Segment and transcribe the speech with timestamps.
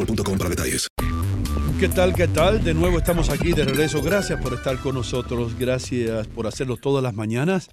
[0.00, 0.88] boostmobile.com para detalles.
[1.78, 2.14] ¿Qué tal?
[2.14, 2.62] ¿Qué tal?
[2.62, 4.02] De nuevo estamos aquí de regreso.
[4.02, 5.58] Gracias por estar con nosotros.
[5.58, 7.70] Gracias por hacerlo todas las mañanas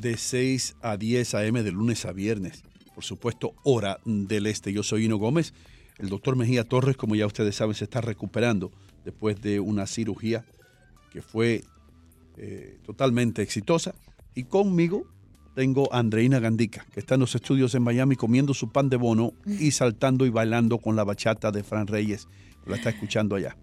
[0.00, 1.62] de 6 a 10 a.m.
[1.62, 2.62] de lunes a viernes.
[2.94, 4.72] Por supuesto, hora del este.
[4.72, 5.54] Yo soy Hino Gómez.
[5.98, 8.72] El doctor Mejía Torres, como ya ustedes saben, se está recuperando
[9.04, 10.44] después de una cirugía
[11.12, 11.62] que fue
[12.36, 13.94] eh, totalmente exitosa.
[14.34, 15.06] Y conmigo
[15.54, 18.96] tengo a Andreina Gandica, que está en los estudios en Miami comiendo su pan de
[18.96, 22.28] bono y saltando y bailando con la bachata de Fran Reyes.
[22.66, 23.56] La está escuchando allá.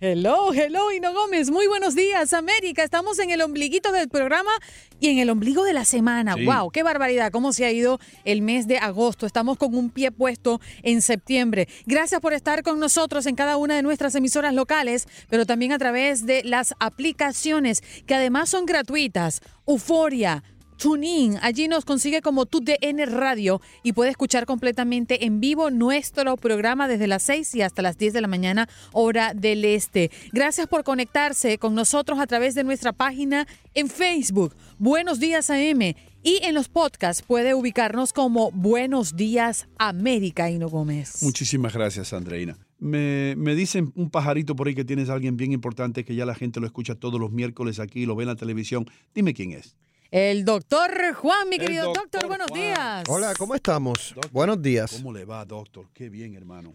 [0.00, 1.50] Hello, hello, Hino Gómez.
[1.50, 2.84] Muy buenos días, América.
[2.84, 4.52] Estamos en el ombliguito del programa
[5.00, 6.34] y en el ombligo de la semana.
[6.34, 6.44] Sí.
[6.44, 6.70] ¡Wow!
[6.70, 7.32] ¡Qué barbaridad!
[7.32, 9.26] ¿Cómo se ha ido el mes de agosto?
[9.26, 11.66] Estamos con un pie puesto en septiembre.
[11.84, 15.78] Gracias por estar con nosotros en cada una de nuestras emisoras locales, pero también a
[15.78, 19.40] través de las aplicaciones que además son gratuitas.
[19.66, 20.44] Euforia.
[20.78, 26.86] TuneIn, allí nos consigue como TUDN Radio y puede escuchar completamente en vivo nuestro programa
[26.86, 30.12] desde las 6 y hasta las 10 de la mañana, hora del este.
[30.32, 35.94] Gracias por conectarse con nosotros a través de nuestra página en Facebook, Buenos Días AM,
[36.22, 41.22] y en los podcasts puede ubicarnos como Buenos Días América, Hino Gómez.
[41.22, 42.56] Muchísimas gracias, Andreina.
[42.78, 46.24] Me, me dicen un pajarito por ahí que tienes a alguien bien importante que ya
[46.24, 48.86] la gente lo escucha todos los miércoles aquí, lo ve en la televisión.
[49.12, 49.76] Dime quién es.
[50.10, 52.60] El doctor Juan, mi querido doctor, doctor buenos Juan.
[52.62, 53.04] días.
[53.08, 54.14] Hola, ¿cómo estamos?
[54.32, 54.90] Buenos días.
[54.96, 55.86] ¿Cómo le va, doctor?
[55.92, 56.74] Qué bien, hermano.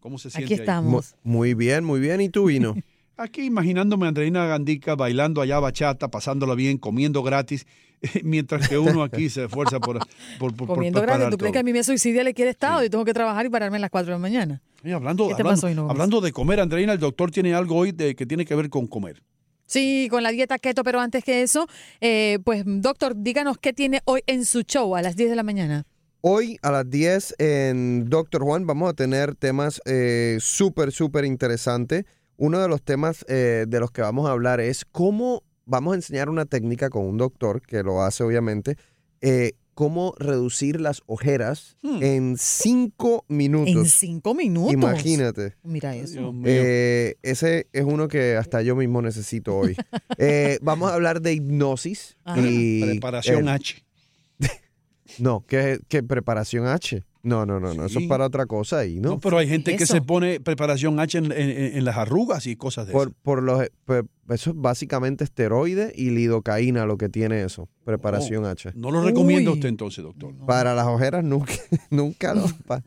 [0.00, 0.60] ¿Cómo se Aquí siente ahí?
[0.62, 1.14] estamos.
[1.22, 2.20] Mu- Muy bien, muy bien.
[2.20, 2.74] ¿Y tú, Vino?
[3.16, 7.66] Aquí imaginándome a Andreina Gandica bailando allá bachata, pasándola bien, comiendo gratis,
[8.24, 9.98] mientras que uno aquí se esfuerza por,
[10.40, 11.52] por, por- por Comiendo gratis, ¿tú crees todo.
[11.52, 13.80] que a mí me suicidia le quiere estado y tengo que trabajar y pararme a
[13.80, 14.60] las 4 de la mañana?
[14.82, 18.16] Y hablando, ¿Qué te hablando, hablando de comer, Andreina, el doctor tiene algo hoy de,
[18.16, 19.22] que tiene que ver con comer.
[19.72, 21.66] Sí, con la dieta keto, pero antes que eso,
[22.02, 25.42] eh, pues doctor, díganos qué tiene hoy en su show a las 10 de la
[25.42, 25.86] mañana.
[26.20, 32.04] Hoy a las 10 en Doctor Juan vamos a tener temas eh, súper, súper interesantes.
[32.36, 35.96] Uno de los temas eh, de los que vamos a hablar es cómo vamos a
[35.96, 38.76] enseñar una técnica con un doctor que lo hace obviamente,
[39.22, 43.74] eh, cómo reducir las ojeras en cinco minutos.
[43.74, 43.78] Hmm.
[43.78, 44.72] En cinco minutos.
[44.72, 45.54] Imagínate.
[45.62, 46.34] Mira eso.
[46.44, 49.76] Eh, ese es uno que hasta yo mismo necesito hoy.
[50.18, 52.16] Eh, vamos a hablar de hipnosis.
[52.24, 52.40] Ajá.
[52.40, 53.84] y, Preparación eh, H.
[55.18, 57.02] No, ¿qué, qué preparación H?
[57.22, 59.10] No, no, no, no, eso es para otra cosa ahí, ¿no?
[59.10, 62.56] No, pero hay gente que se pone preparación H en, en- en las arrugas y
[62.56, 63.20] cosas de por, esas.
[63.22, 63.62] por los,
[64.32, 68.72] eso es básicamente esteroide y lidocaína lo que tiene eso, preparación H.
[68.74, 70.34] No lo recomienda usted entonces, doctor.
[70.46, 71.52] Para las ojeras nunca,
[71.90, 72.82] nunca lo- pa-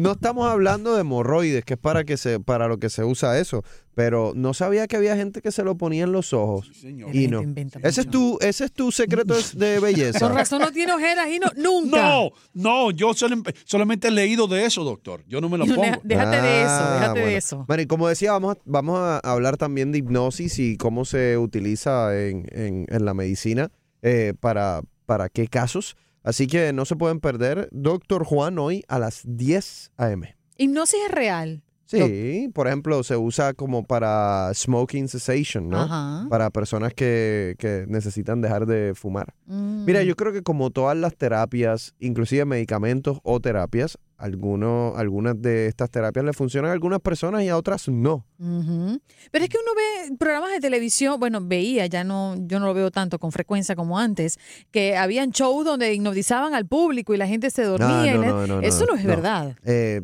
[0.00, 3.38] No estamos hablando de hemorroides, que es para que se, para lo que se usa
[3.38, 3.62] eso.
[3.94, 6.70] Pero no sabía que había gente que se lo ponía en los ojos.
[7.12, 7.42] Y no.
[7.82, 10.20] Ese es tu, ese es tu secreto de belleza.
[10.20, 11.96] Con razón no tiene ojeras y no, nunca.
[12.00, 15.24] No, no, yo solam- solamente he leído de eso, doctor.
[15.26, 15.82] Yo no me lo pongo.
[16.04, 17.64] déjate de eso, Ah, déjate de eso.
[17.66, 21.36] Bueno, y como decía, vamos a, vamos a hablar también de hipnosis y cómo se
[21.36, 23.70] utiliza en, en- en la medicina,
[24.00, 25.96] eh, para, para qué casos.
[26.22, 27.68] Así que no se pueden perder.
[27.72, 30.34] Doctor Juan hoy a las 10 a.m.
[30.56, 31.62] Hipnosis es real.
[31.84, 35.80] Sí, por ejemplo, se usa como para smoking cessation, ¿no?
[35.82, 36.26] Ajá.
[36.30, 39.34] Para personas que, que necesitan dejar de fumar.
[39.46, 39.84] Mm.
[39.84, 45.68] Mira, yo creo que como todas las terapias, inclusive medicamentos o terapias, algunos, algunas de
[45.68, 48.26] estas terapias le funcionan a algunas personas y a otras no.
[48.38, 52.74] Pero es que uno ve programas de televisión, bueno, veía, ya no, yo no lo
[52.74, 54.38] veo tanto con frecuencia como antes,
[54.70, 58.00] que habían shows donde hipnotizaban al público y la gente se dormía.
[58.02, 59.08] Ah, y no, la- no, no, Eso no, no, es no.
[59.08, 59.56] verdad.
[59.64, 60.02] Eh,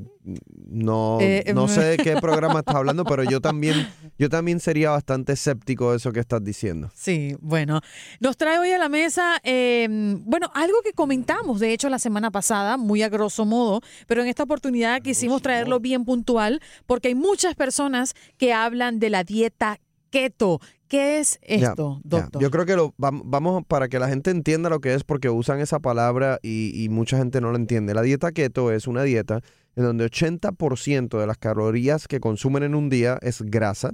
[0.71, 3.87] no, Eh, no em, sé de qué programa estás hablando, pero yo también,
[4.19, 6.91] yo también sería bastante escéptico de eso que estás diciendo.
[6.95, 7.81] Sí, bueno.
[8.21, 9.87] Nos trae hoy a la mesa, eh,
[10.25, 14.29] bueno, algo que comentamos, de hecho, la semana pasada, muy a grosso modo, pero en
[14.29, 19.79] esta oportunidad quisimos traerlo bien puntual, porque hay muchas personas que hablan de la dieta
[20.11, 20.61] keto.
[20.87, 22.41] ¿Qué es esto, doctor?
[22.41, 25.29] Yo creo que lo, vam- vamos para que la gente entienda lo que es porque
[25.29, 27.95] usan esa palabra y, y mucha gente no la entiende.
[27.95, 29.41] La dieta keto es una dieta
[29.75, 33.91] en donde 80% de las calorías que consumen en un día es grasa,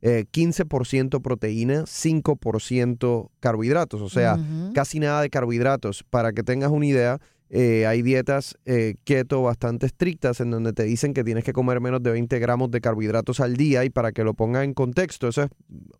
[0.00, 4.38] eh, 15% proteína, 5% carbohidratos, o sea,
[4.74, 6.04] casi nada de carbohidratos.
[6.08, 7.18] Para que tengas una idea,
[7.50, 11.80] eh, hay dietas eh, keto bastante estrictas en donde te dicen que tienes que comer
[11.80, 15.28] menos de 20 gramos de carbohidratos al día y para que lo ponga en contexto,
[15.28, 15.50] eso es,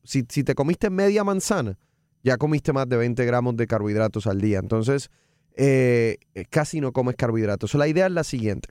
[0.04, 1.78] si, si te comiste media manzana,
[2.22, 4.58] ya comiste más de 20 gramos de carbohidratos al día.
[4.58, 5.10] Entonces,
[5.56, 6.18] eh,
[6.50, 7.74] casi no comes carbohidratos.
[7.74, 8.68] La idea es la siguiente.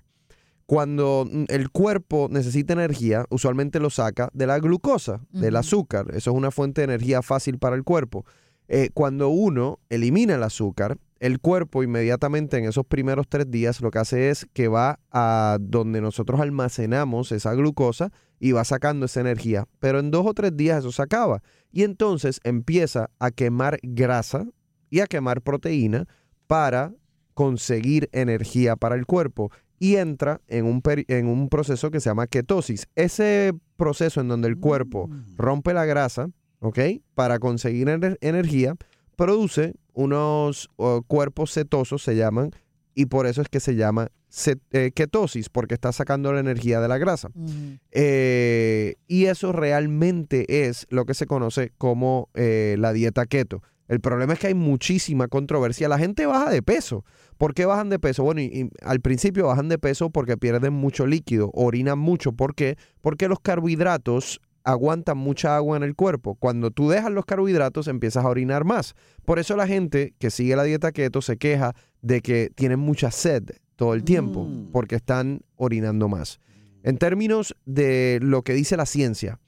[0.66, 6.08] Cuando mm, el cuerpo necesita energía, usualmente lo saca de la glucosa, del azúcar.
[6.10, 8.26] Eso es una fuente de energía fácil para el cuerpo.
[8.68, 13.90] Eh, cuando uno elimina el azúcar, el cuerpo inmediatamente en esos primeros tres días lo
[13.92, 19.22] que hace es que va a donde nosotros almacenamos esa glucosa y va sacando esa
[19.22, 19.68] energía.
[19.80, 21.42] Pero en dos o tres días eso se acaba.
[21.72, 24.46] Y entonces empieza a quemar grasa
[24.90, 26.06] y a quemar proteína
[26.46, 26.94] para
[27.34, 32.28] conseguir energía para el cuerpo y entra en un, en un proceso que se llama
[32.28, 32.88] ketosis.
[32.96, 36.80] Ese proceso en donde el cuerpo rompe la grasa, ¿ok?
[37.14, 38.76] Para conseguir ener- energía,
[39.16, 42.52] produce unos uh, cuerpos cetosos, se llaman,
[42.94, 44.10] y por eso es que se llama
[44.72, 47.30] eh, ketosis, porque está sacando la energía de la grasa.
[47.92, 53.62] Eh, y eso realmente es lo que se conoce como eh, la dieta keto.
[53.88, 55.88] El problema es que hay muchísima controversia.
[55.88, 57.06] La gente baja de peso.
[57.38, 58.24] ¿Por qué bajan de peso?
[58.24, 62.34] Bueno, y, y al principio bajan de peso porque pierden mucho líquido, orinan mucho.
[62.34, 62.78] ¿Por qué?
[63.02, 66.36] Porque los carbohidratos aguantan mucha agua en el cuerpo.
[66.36, 68.96] Cuando tú dejas los carbohidratos empiezas a orinar más.
[69.24, 73.10] Por eso la gente que sigue la dieta keto se queja de que tienen mucha
[73.10, 73.44] sed
[73.78, 76.42] todo el tiempo porque están orinando más.
[76.84, 79.40] En términos de lo que dice la ciencia,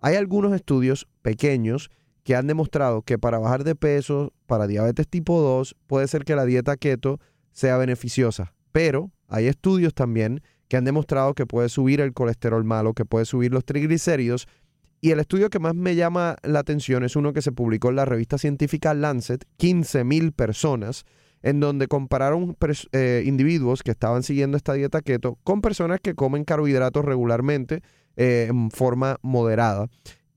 [0.00, 1.90] hay algunos estudios pequeños
[2.22, 6.36] que han demostrado que para bajar de peso, para diabetes tipo 2, puede ser que
[6.36, 7.18] la dieta keto
[7.50, 8.52] sea beneficiosa.
[8.72, 13.24] Pero hay estudios también que han demostrado que puede subir el colesterol malo, que puede
[13.24, 14.48] subir los triglicéridos.
[15.06, 17.94] Y el estudio que más me llama la atención es uno que se publicó en
[17.94, 21.04] la revista científica Lancet, 15 mil personas,
[21.42, 22.56] en donde compararon
[22.90, 27.82] eh, individuos que estaban siguiendo esta dieta keto con personas que comen carbohidratos regularmente
[28.16, 29.86] eh, en forma moderada.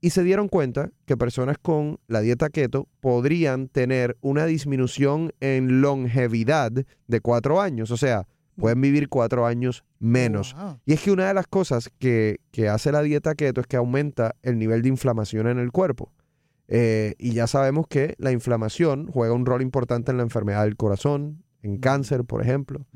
[0.00, 5.80] Y se dieron cuenta que personas con la dieta keto podrían tener una disminución en
[5.80, 7.90] longevidad de cuatro años.
[7.90, 8.28] O sea,
[8.60, 10.54] pueden vivir cuatro años menos.
[10.84, 13.76] Y es que una de las cosas que, que hace la dieta keto es que
[13.76, 16.12] aumenta el nivel de inflamación en el cuerpo.
[16.72, 20.76] Eh, y ya sabemos que la inflamación juega un rol importante en la enfermedad del
[20.76, 22.86] corazón, en cáncer, por ejemplo.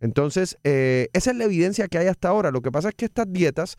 [0.00, 2.50] Entonces, eh, esa es la evidencia que hay hasta ahora.
[2.50, 3.76] Lo que pasa es que estas dietas,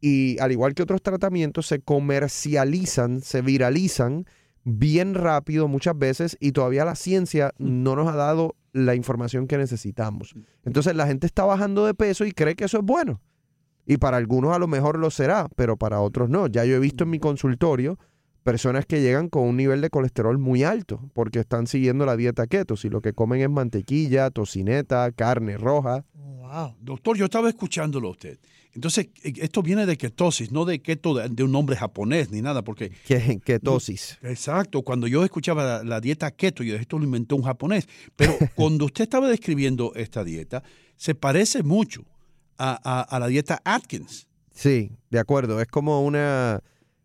[0.00, 4.26] y al igual que otros tratamientos, se comercializan, se viralizan
[4.64, 9.58] bien rápido muchas veces y todavía la ciencia no nos ha dado la información que
[9.58, 10.34] necesitamos.
[10.64, 13.20] Entonces la gente está bajando de peso y cree que eso es bueno.
[13.84, 16.46] Y para algunos a lo mejor lo será, pero para otros no.
[16.46, 17.98] Ya yo he visto en mi consultorio
[18.42, 22.46] personas que llegan con un nivel de colesterol muy alto porque están siguiendo la dieta
[22.46, 22.76] keto.
[22.76, 26.04] Si lo que comen es mantequilla, tocineta, carne roja.
[26.14, 26.74] Wow.
[26.80, 28.38] Doctor, yo estaba escuchándolo a usted.
[28.74, 32.40] Entonces, eh, esto viene de ketosis, no de keto de, de un nombre japonés ni
[32.42, 32.90] nada, porque...
[33.06, 34.18] Que- Ketosis.
[34.22, 38.34] Exacto, cuando yo escuchaba la, la dieta keto, yo esto lo inventó un japonés, pero
[38.54, 40.62] cuando usted estaba describiendo esta dieta,
[40.96, 42.04] se parece mucho
[42.58, 44.26] a, a- a la dieta Atkins.
[44.54, 45.60] Sí, de acuerdo.
[45.60, 46.62] Es como una,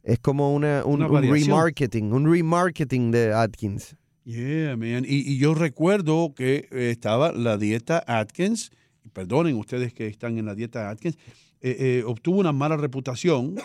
[0.08, 1.50] es como una, un, Una un variación.
[1.50, 3.96] remarketing, un remarketing de Atkins.
[4.24, 5.04] Yeah, man.
[5.06, 8.72] Y, y yo recuerdo que eh, estaba la dieta Atkins,
[9.12, 11.18] perdonen ustedes que están en la dieta Atkins,
[11.62, 13.56] eh, eh, obtuvo una mala reputación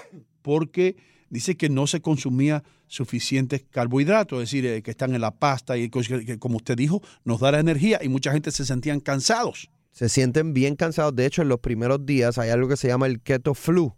[0.42, 0.96] porque
[1.30, 5.76] dice que no se consumía suficientes carbohidratos, es decir, eh, que están en la pasta
[5.78, 8.98] y que, que, como usted dijo, nos da la energía y mucha gente se sentían
[9.00, 9.70] cansados.
[9.92, 11.14] Se sienten bien cansados.
[11.14, 13.94] De hecho, en los primeros días hay algo que se llama el keto flu.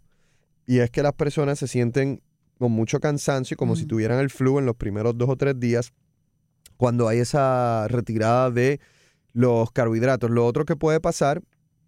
[0.67, 2.21] Y es que las personas se sienten
[2.57, 5.91] con mucho cansancio, como si tuvieran el flu en los primeros dos o tres días,
[6.77, 8.79] cuando hay esa retirada de
[9.33, 10.29] los carbohidratos.
[10.29, 11.41] Lo otro que puede pasar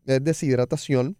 [0.05, 1.17] es deshidratación.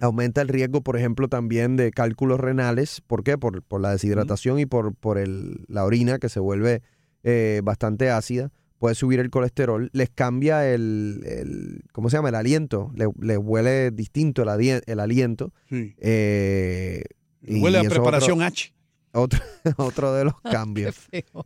[0.00, 3.02] Aumenta el riesgo, por ejemplo, también de cálculos renales.
[3.06, 3.36] ¿Por qué?
[3.38, 6.82] Por, por la deshidratación y por, por el- la orina que se vuelve
[7.22, 8.50] eh, bastante ácida.
[8.78, 9.88] Puede subir el colesterol.
[9.92, 12.30] Les cambia el, el- ¿cómo se llama?
[12.30, 12.90] El aliento.
[12.94, 15.52] Le, le huele distinto el aliento.
[15.68, 15.94] Sí.
[15.98, 17.04] Eh,
[17.46, 18.74] y Huele a preparación otro- H.
[19.12, 19.40] Otro,
[19.76, 20.96] otro de los cambios.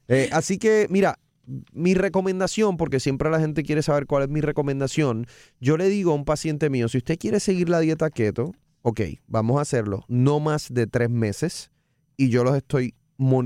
[0.08, 1.18] Eh, así que, mira,
[1.72, 5.26] mi recomendación, porque siempre la gente quiere saber cuál es mi recomendación,
[5.60, 8.52] yo le digo a un paciente mío, si usted quiere seguir la dieta keto,
[8.82, 11.70] ok, vamos a hacerlo, no más de tres meses,
[12.16, 12.94] y yo los estoy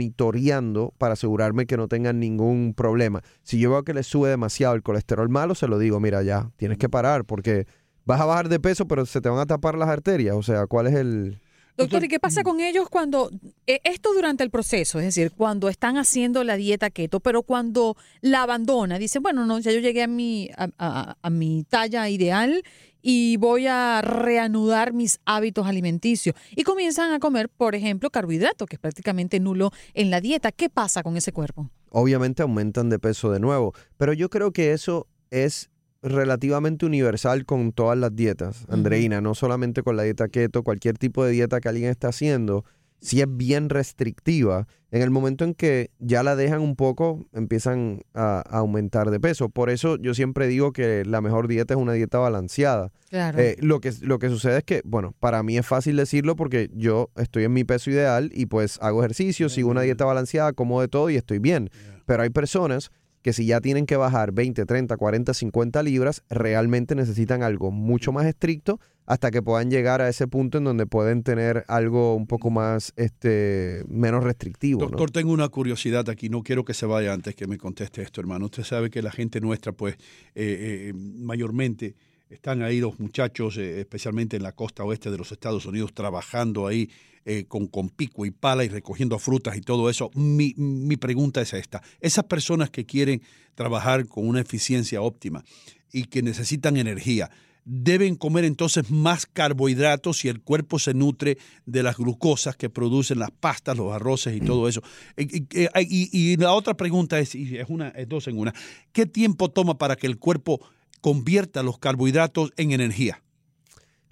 [0.06, 3.22] monitoreando para asegurarme que no tengan ningún problema.
[3.42, 6.50] Si yo veo que le sube demasiado el colesterol malo, se lo digo, mira, ya,
[6.56, 7.66] tienes que parar, porque
[8.04, 10.36] vas a bajar de peso, pero se te van a tapar las arterias.
[10.36, 11.40] O sea, ¿cuál es el...?
[11.76, 13.30] Doctor, ¿y qué pasa con ellos cuando,
[13.66, 17.96] eh, esto durante el proceso, es decir, cuando están haciendo la dieta keto, pero cuando
[18.20, 22.08] la abandona, dicen, bueno, no, ya yo llegué a mi, a, a- a mi talla
[22.10, 22.62] ideal
[23.00, 28.76] y voy a reanudar mis hábitos alimenticios y comienzan a comer, por ejemplo, carbohidratos, que
[28.76, 30.52] es prácticamente nulo en la dieta.
[30.52, 31.70] ¿Qué pasa con ese cuerpo?
[31.94, 33.74] obviamente aumentan de peso de nuevo.
[33.98, 35.68] Pero yo creo que eso es
[36.02, 41.24] relativamente universal con todas las dietas, Andreina, no solamente con la dieta keto, cualquier tipo
[41.24, 42.64] de dieta que alguien está haciendo,
[43.00, 48.02] si es bien restrictiva, en el momento en que ya la dejan un poco, empiezan
[48.14, 49.48] a, a aumentar de peso.
[49.48, 52.92] Por eso yo siempre digo que la mejor dieta es una dieta balanceada.
[53.10, 53.40] Claro.
[53.40, 56.70] Eh, lo, que, lo que sucede es que, bueno, para mí es fácil decirlo porque
[56.74, 60.80] yo estoy en mi peso ideal y pues hago ejercicio, sigo una dieta balanceada, como
[60.80, 61.70] de todo y estoy bien.
[62.06, 66.94] Pero hay personas que si ya tienen que bajar 20, 30, 40, 50 libras, realmente
[66.94, 71.22] necesitan algo mucho más estricto hasta que puedan llegar a ese punto en donde pueden
[71.22, 74.80] tener algo un poco más, este, menos restrictivo.
[74.80, 78.20] Doctor, tengo una curiosidad aquí, no quiero que se vaya antes que me conteste esto,
[78.20, 78.46] hermano.
[78.46, 79.94] Usted sabe que la gente nuestra, pues,
[80.34, 81.94] eh, eh, mayormente
[82.32, 86.66] están ahí los muchachos, eh, especialmente en la costa oeste de los Estados Unidos, trabajando
[86.66, 86.90] ahí
[87.24, 90.10] eh, con, con pico y pala y recogiendo frutas y todo eso.
[90.14, 91.82] Mi, mi pregunta es esta.
[92.00, 93.22] Esas personas que quieren
[93.54, 95.44] trabajar con una eficiencia óptima
[95.92, 97.30] y que necesitan energía,
[97.64, 103.20] deben comer entonces más carbohidratos y el cuerpo se nutre de las glucosas que producen
[103.20, 104.82] las pastas, los arroces y todo eso.
[105.16, 105.46] Y, y-
[105.80, 108.52] y- y la otra pregunta es, y es una, es dos en una,
[108.92, 110.60] ¿qué tiempo toma para que el cuerpo
[111.02, 113.22] convierta los carbohidratos en energía?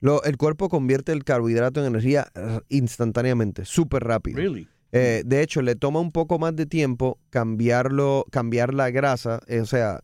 [0.00, 4.36] Lo- el cuerpo convierte el carbohidrato en energía eh, instantáneamente, súper rápido.
[4.36, 4.68] Really?
[4.92, 9.60] Eh, de hecho, le toma un poco más de tiempo cambiarlo, cambiar la grasa, eh,
[9.60, 10.02] o sea,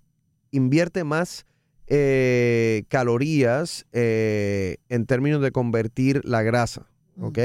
[0.53, 1.45] invierte más
[1.89, 6.89] eh, calorías eh, en términos de convertir la grasa,
[7.21, 7.39] ¿ok?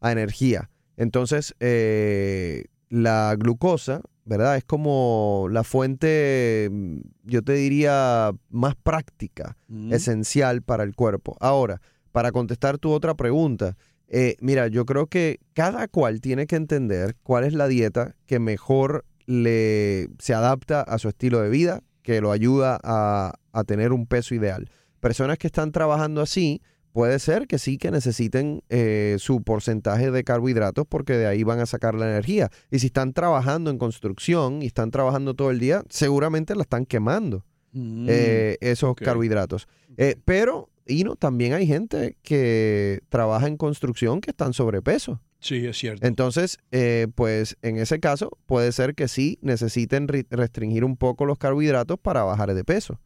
[0.00, 0.70] A energía.
[0.96, 4.56] Entonces, eh, la glucosa, ¿verdad?
[4.56, 9.92] Es como la fuente, mm, yo te diría, más práctica, Mm.
[9.92, 11.36] esencial para el cuerpo.
[11.40, 11.80] Ahora,
[12.12, 13.76] para contestar tu otra pregunta,
[14.08, 18.38] eh, mira, yo creo que cada cual tiene que entender cuál es la dieta que
[18.38, 23.92] mejor le se adapta a su estilo de vida, que lo ayuda a, a tener
[23.92, 24.68] un peso ideal.
[25.00, 26.62] Personas que están trabajando así,
[26.94, 31.58] puede ser que sí que necesiten eh, su porcentaje de carbohidratos porque de ahí van
[31.58, 32.50] a sacar la energía.
[32.70, 36.86] Y si están trabajando en construcción y están trabajando todo el día, seguramente la están
[36.86, 37.44] quemando
[37.76, 39.66] Mm, eh, esos carbohidratos.
[39.96, 45.20] Eh, pero, y no, también hay gente que trabaja en construcción que están sobrepeso.
[45.40, 46.06] Sí, es cierto.
[46.06, 51.26] Entonces, eh, pues en ese caso puede ser que sí necesiten ri- restringir un poco
[51.26, 53.00] los carbohidratos para bajar de peso,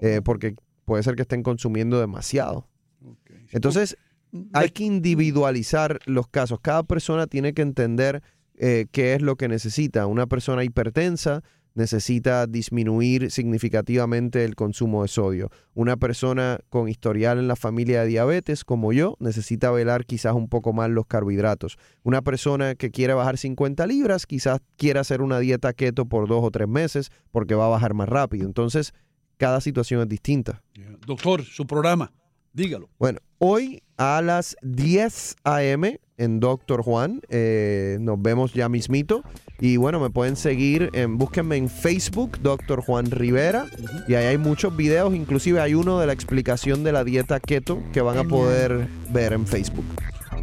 [0.00, 2.68] eh, porque puede ser que estén consumiendo demasiado.
[3.50, 3.96] Entonces,
[4.52, 6.58] hay que individualizar los casos.
[6.60, 8.22] Cada persona tiene que entender
[8.56, 10.06] eh, qué es lo que necesita.
[10.06, 11.42] Una persona hipertensa
[11.74, 15.50] necesita disminuir significativamente el consumo de sodio.
[15.74, 20.48] Una persona con historial en la familia de diabetes, como yo, necesita velar quizás un
[20.48, 21.76] poco más los carbohidratos.
[22.02, 26.44] Una persona que quiere bajar 50 libras, quizás quiera hacer una dieta keto por dos
[26.44, 28.46] o tres meses porque va a bajar más rápido.
[28.46, 28.92] Entonces,
[29.36, 30.62] cada situación es distinta.
[31.06, 32.12] Doctor, su programa,
[32.54, 32.88] dígalo.
[32.98, 36.00] Bueno, hoy a las 10 a.m.
[36.16, 39.22] en Doctor Juan, eh, nos vemos ya mismito.
[39.60, 43.66] Y bueno, me pueden seguir, en, búsquenme en Facebook, Doctor Juan Rivera.
[44.08, 47.82] Y ahí hay muchos videos, inclusive hay uno de la explicación de la dieta keto
[47.92, 49.84] que van a poder ver en Facebook.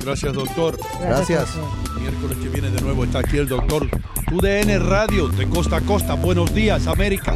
[0.03, 0.77] Gracias, doctor.
[1.01, 1.57] Gracias.
[1.99, 3.87] Miércoles que viene de nuevo está aquí el doctor.
[4.31, 6.15] UDN Radio, de costa a costa.
[6.15, 7.35] Buenos días, América.